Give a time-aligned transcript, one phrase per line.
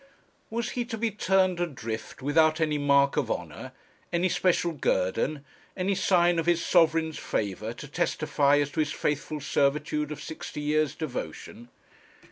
[0.49, 3.71] Was he to be turned adrift without any mark of honour,
[4.11, 5.45] any special guerdon,
[5.77, 10.61] any sign of his Sovereign's favour to testify as to his faithful servitude of sixty
[10.61, 11.69] years' devotion?